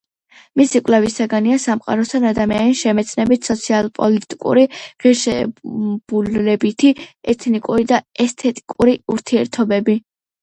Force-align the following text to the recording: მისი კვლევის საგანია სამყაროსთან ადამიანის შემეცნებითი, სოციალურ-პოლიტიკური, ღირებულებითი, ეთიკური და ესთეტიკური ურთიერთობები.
მისი 0.59 0.79
კვლევის 0.85 1.15
საგანია 1.17 1.57
სამყაროსთან 1.63 2.23
ადამიანის 2.29 2.79
შემეცნებითი, 2.85 3.45
სოციალურ-პოლიტიკური, 3.49 4.63
ღირებულებითი, 5.05 6.93
ეთიკური 7.35 7.85
და 7.93 7.99
ესთეტიკური 8.25 8.97
ურთიერთობები. 9.17 9.97